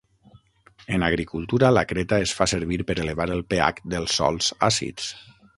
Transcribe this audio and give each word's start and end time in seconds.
En 0.95 1.03
agricultura 1.07 1.69
la 1.77 1.83
creta 1.91 2.19
es 2.29 2.33
fa 2.39 2.49
servir 2.55 2.81
per 2.89 2.97
elevar 3.07 3.31
el 3.37 3.47
pH 3.55 3.87
dels 3.95 4.21
sòls 4.23 4.53
àcids. 4.71 5.17